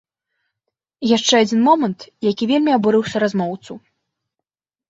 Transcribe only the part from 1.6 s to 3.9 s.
момант, які вельмі абурыў суразмоўцу.